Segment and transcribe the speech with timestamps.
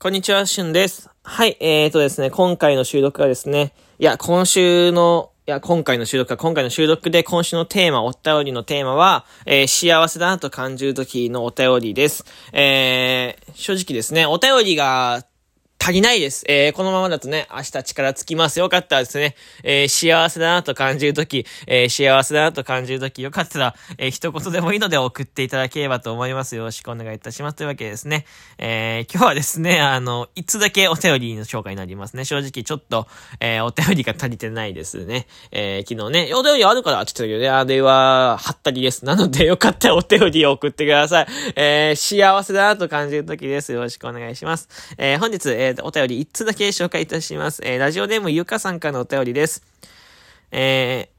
[0.00, 1.10] こんにちは、しゅんです。
[1.24, 12.24] はい、えーとですね、今回の収録はですね、いや、今週の、いや、今回の収録は、今回の収録で今週のテーマ、お便りのテーマは、えー、幸せだなと感じる時のお便りです。
[12.52, 15.24] えー、正直ですね、お便りが
[15.80, 16.44] 足りないです。
[16.48, 18.58] えー、このままだとね、明日力つきます。
[18.58, 26.56] よかったらですね、えー、幸せだなと感じるとき、えー、幸せだなと感じるとき、よかったら、え、一言でもいいので送っていただければと思います。
[26.56, 27.56] よろしくお願いいたします。
[27.56, 28.26] というわけですね、
[28.58, 32.24] え、今日はですね、あの、いつだけお便りの紹介になりますね。
[32.24, 33.06] 正直ちょっと、
[33.40, 35.26] え、お便りが足りてないですね。
[35.52, 39.04] え、昨日ね、お便りあるからって言ったけどね、あれは、はったりです。
[39.04, 41.26] なので、よかったらお便りを送ってください。
[41.56, 43.72] え、幸せだなと感じるときです。
[43.72, 44.68] よろしくお願いします。
[44.98, 47.62] え、本日、えーお便り1つだけ紹介いたします。
[47.64, 49.62] えー、ラジオネームゆかさんからのお便りです。
[50.50, 51.10] え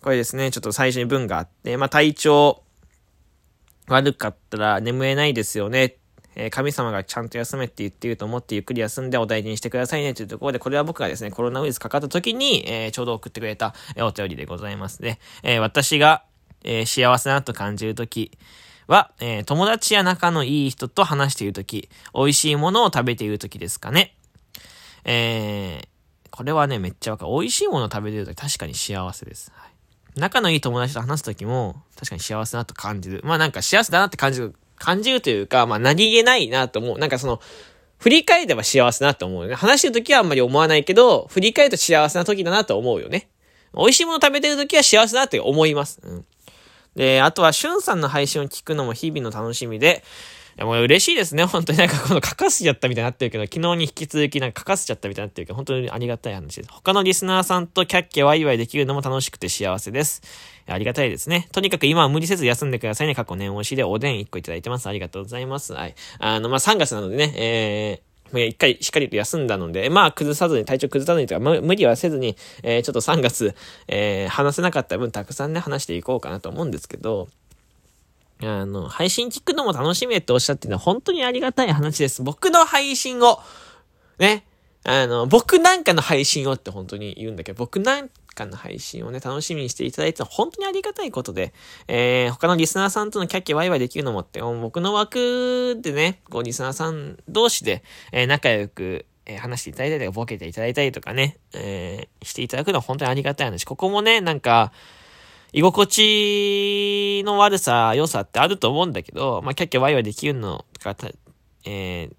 [0.00, 2.62] ー、これですね、ちょっと最初に文があって、まあ、体調
[3.88, 5.96] 悪かったら眠れないですよね。
[6.34, 15.18] え、神様がちゃんと休めって言ってると思ってゆっくり休んでお大事にしてくださいねというところで、これは僕がですね、コロナウイルスかかった時に、えー、ちょうど送ってくれた、え、お便りでございますね。
[15.42, 16.24] え私が、
[16.62, 18.32] え幸せなと感じる時、
[18.86, 24.16] は、えー、友達や仲のいい人と話しているとき、美味しいものを食べているときですかね。
[25.04, 27.32] えー、これはね、めっちゃわかる。
[27.32, 29.52] 美味しいものを食べてるとき確かに幸せです。
[29.54, 29.70] はい、
[30.20, 33.20] 仲のいい友達と話すときも、確かに幸せだと感じる。
[33.24, 36.98] まあなんか幸せだなって感じる、感じるというか、まあ何気ないなと思う。
[36.98, 37.40] なんかその、
[37.98, 39.54] 振り返れば幸せだなと思うよね。
[39.54, 43.28] 話してるときはあんまり思わないけど、振り返ると幸せなときだなと思うよね。
[43.74, 46.00] 美味しいもの食べてるときは幸せだって思います。
[46.02, 46.24] うん。
[46.96, 50.02] で、あとは、しゅんさんの配信を聞くのも日々の楽しみで、
[50.56, 51.44] いや、もう嬉しいですね。
[51.46, 56.70] 本当になんかこの書かせちゃったみたいになってるけど、昨日に引き続きなんか書かせちゃったみたいになってるけど、本当にありがたい話です。
[56.72, 60.22] 他のリスナーさんとキャッキャワイワイできるのも楽しくて幸せです。
[60.66, 61.48] ありがたいですね。
[61.52, 63.14] とにかく今は無理せず休んでくださいね。
[63.14, 64.88] 過去年押しでおでん1個いただいてます。
[64.88, 65.74] ありがとうございます。
[65.74, 65.94] はい。
[66.18, 73.54] あの、まあ、3月なのでね、えー、一回しっかりと休んだので、まあ崩さずに、体調崩さずにとか、無理はせずに、えー、ちょっと3月、
[73.88, 77.28] えー、話せなかった分たくさんね、話していこうかなと思うんですけど、
[78.42, 82.22] あの、配信聞くのも楽しみっておっしゃってるのは本当にありがたい話です。
[82.22, 83.40] 僕の配信を、
[84.18, 84.44] ね、
[84.84, 91.52] あの、僕なんかの配信をって本当に言うんだけど、僕なんかの配信をね、楽しみにしていただいて本当にありがたいことで、
[91.88, 97.82] えー、他のリスナーさんとのキャッキャワイワイできるのもって、僕の枠でね、こう、リスナーさん同士で、
[98.12, 103.64] えー、仲良く、え、話していただいたり、ボケていただいたりとかね、えー、していただくのは本当にありがたい話。
[103.64, 104.72] ここもね、なんか、
[105.52, 110.96] 居心地の悪さ、良さってあると思うんだけど、まあ、キャッキャワイワイできるのが、
[111.64, 112.14] えー、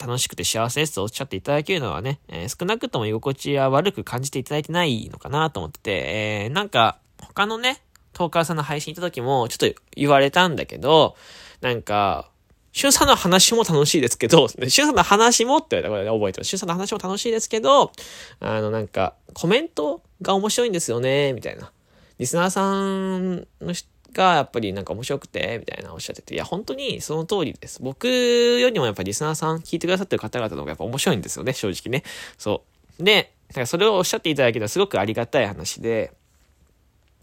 [0.00, 7.82] 楽しくて幸せですとおっしゃっていただけるのはね、えー、少なくとも居心地は悪く感じていただいてないのかなと思ってて、えー、なんか、他のね、
[8.14, 11.16] トーカーさんの配信行った時も、ちょっと言われたんだけど、
[11.60, 12.30] なんか、
[12.72, 16.48] シュンさんの話も楽しいですけど、 シュンさんの話もって言われたこれ、ね、覚えてます。
[16.48, 17.92] シュンさんの話も楽しいですけど、
[18.40, 21.72] あの、なんか、コメントが面白いんですよね、みたいな。
[22.18, 27.82] リスナーさんの人がやっぱりなんか面白くて、みたいなおっしゃってて、いや、本当にその通りです。
[27.82, 32.04] 僕よりもやっぱりリスナーさん、聞いてくださってる方々の方がやっぱ面白いんですよね、正直ね。
[32.38, 32.62] そ
[33.00, 33.02] う。
[33.02, 36.12] で、だからそれをおっしゃっていただけたらすごくありがたい話で、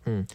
[0.05, 0.27] うん。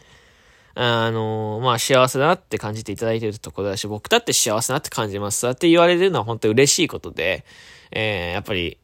[0.75, 5.39] あのまあ、幸せだなって感じていただいてるところだし、僕だって幸せだなって感じます。
[5.39, 7.45] そうやって言われるのは本当に嬉しいことで、
[7.91, 8.77] えー、やっぱり、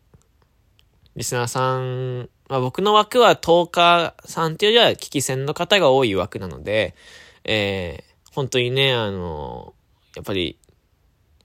[1.16, 6.96] リスナーさんまあ僕の枠は10日さんっていうよりは危機戦の方が多い枠なので、
[7.44, 9.74] えー、本当にね、あの、
[10.16, 10.58] やっぱり、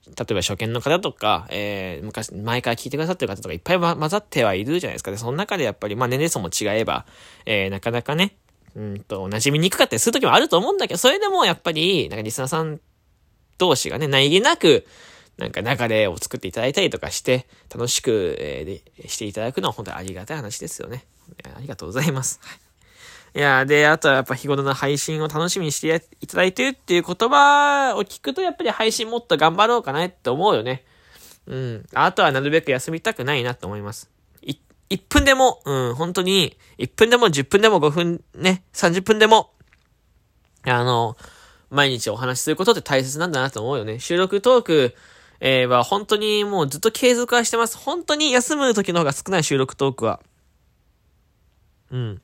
[0.06, 5.10] 例えば初見の方とか、えー、昔、前から聞いてくださってる方とかいっぱい、混ざってはいるじゃないですか。
[5.10, 7.06] で、その中でやっぱり、まあ年齢層も違えば、
[7.46, 8.36] えー、なかなかね、
[8.76, 12.80] うんと、馴染みにくかったりする時もあると思うんだけど、それでもやっぱり、なんかリスナーさん
[13.58, 14.86] 同士がね、何気なく、
[15.36, 21.04] なんか流れを作っていただいたりとかして、楽しく、えー、していただくのは本当にありがたい話ですよね。
[21.56, 22.40] ありがとうございます。
[22.44, 22.63] い
[23.36, 30.84] いや、で、あとはやっぱ日頃の配信を楽しみにしていただいてるっていう言葉を聞くと、やっぱり配信もっと頑張ろうかなって思うよね。
[31.46, 31.86] うん。
[31.94, 34.08] あとはなるべく休みたくないなって思います。
[34.40, 34.56] い、
[34.90, 39.50] 1分でも、うん、本当に、1分でも10分でも5分ね、30分でも、
[40.62, 41.16] あの、
[41.70, 43.98] 毎日お話しすることって大切なんだなと思うよね。
[43.98, 44.94] 収録トーク、
[45.40, 47.76] えー、は本当にもうずっと継続はしてます。
[47.76, 50.20] 本当に休む時の方が少ない収録トークは。
[51.90, 52.22] うん。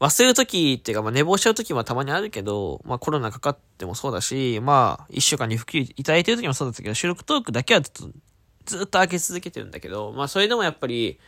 [0.00, 8.08] 忘れる時っていうか、まあ、寝坊しちゃう時もたまにあるけど、まあ、コロナかかってもそうだし、まあ、一週間に復帰いただいてる時もそうだったけど、収録トークだけはずっと、
[8.66, 11.18] ずっと開け続けてるんだけど、まあ、それでもやっぱり、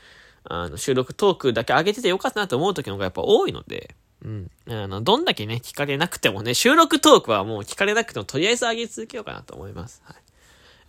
[0.44, 4.50] あの、収録トークだけ上げててよかったなと思う時の方がやっぱ多いので、うん。
[4.68, 10.02] あの、どんだけね、聞かれなくてもね、収録トークはもう聞かれなくてもとりあえず上げ続けようかなと思います。
[10.04, 10.16] はい。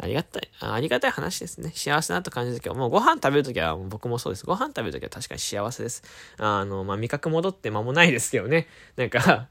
[0.02, 1.72] ありがたい、ありがたい話ですね。
[1.76, 4.46] 幸せなと感じるときは、もうご飯食べるときは僕もそうです。
[4.46, 6.04] ご飯食べるときは確かに幸せです。
[6.38, 8.68] あの、まあ、味覚戻って間もないですけどね。
[8.96, 9.48] なんか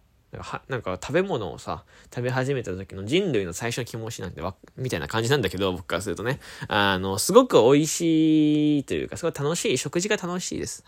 [0.68, 6.38] なんか食べ物をさ、食べ始めた時の人類の最初の気持ちなんてわ、みたいな感じなんだけど、僕からするとね。
[6.68, 10.84] あの、すごく美味しいというか、すごい楽しい、食事が楽しいです。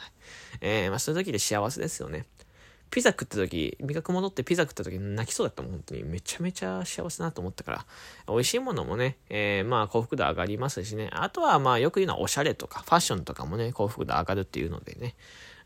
[0.60, 2.26] えー、まあそういう時で幸せですよね。
[2.92, 6.04] ピザ食った時、味覚戻ってピザ食った時泣きそうだったもん、本当に。
[6.04, 7.86] めちゃめちゃ幸せだなと思ったから。
[8.28, 11.08] 美味しいものもね、えー、まあ幸福度上がりますしね。
[11.10, 15.14] あとはまあよく言うのはおしゃれとか、ファッションとかもね、幸福度上がるっていうのでね。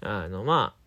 [0.03, 0.87] あの、まあ、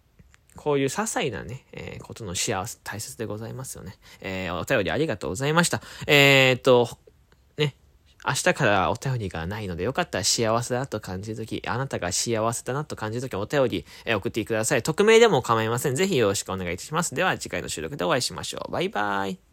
[0.55, 3.97] こういう些細なね、えー、ことの幸せ、大切でございますよね。
[4.21, 5.81] えー、お便りありがとうございました。
[6.07, 6.87] えー、っと、
[8.25, 14.83] 明日からお便りがないので、よかったら幸せだと感じるとき、あなたが幸せだなと感じるとき、お便り、え、送ってください。
[14.83, 15.95] 匿名でも構いません。
[15.95, 17.15] ぜひよろしくお願いいたします。
[17.15, 18.71] では、次回の収録でお会いしましょう。
[18.71, 19.48] バイバイ。